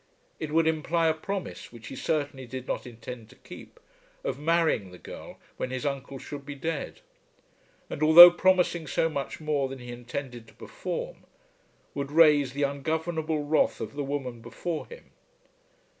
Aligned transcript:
It 0.39 0.51
would 0.51 0.65
imply 0.65 1.05
a 1.09 1.13
promise, 1.13 1.71
which 1.71 1.89
he 1.89 1.95
certainly 1.95 2.47
did 2.47 2.67
not 2.67 2.87
intend 2.87 3.29
to 3.29 3.35
keep, 3.35 3.79
of 4.23 4.39
marrying 4.39 4.89
the 4.89 4.97
girl 4.97 5.37
when 5.57 5.69
his 5.69 5.85
uncle 5.85 6.17
should 6.17 6.43
be 6.43 6.55
dead; 6.55 7.01
and, 7.87 8.01
although 8.01 8.31
promising 8.31 8.87
so 8.87 9.09
much 9.09 9.39
more 9.39 9.69
than 9.69 9.77
he 9.77 9.91
intended 9.91 10.47
to 10.47 10.55
perform, 10.55 11.17
would 11.93 12.11
raise 12.11 12.53
the 12.53 12.63
ungovernable 12.63 13.43
wrath 13.43 13.79
of 13.79 13.93
the 13.93 14.03
woman 14.03 14.41
before 14.41 14.87
him. 14.87 15.11